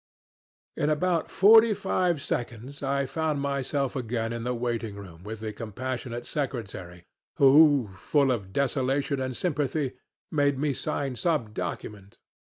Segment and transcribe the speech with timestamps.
[0.75, 5.53] "In about forty five seconds I found myself again in the waiting room with the
[5.53, 9.91] compassionate secretary, who, full of desolation and sympathy,
[10.31, 12.17] made me sign some document.